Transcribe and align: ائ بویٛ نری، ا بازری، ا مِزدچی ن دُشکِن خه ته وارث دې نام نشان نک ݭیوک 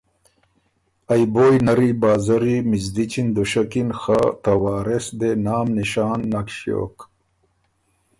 ائ 1.11 1.23
بویٛ 1.33 1.55
نری، 1.65 1.89
ا 1.97 1.99
بازری، 2.01 2.55
ا 2.63 2.67
مِزدچی 2.69 3.21
ن 3.25 3.27
دُشکِن 3.35 3.89
خه 3.99 4.19
ته 4.43 4.51
وارث 4.61 5.05
دې 5.19 5.31
نام 5.45 5.67
نشان 5.77 6.19
نک 6.31 6.47
ݭیوک 6.57 6.95